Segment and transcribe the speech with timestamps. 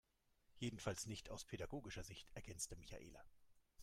[0.57, 3.23] Jedenfalls nicht aus pädagogischer Sicht, ergänzte Michaela.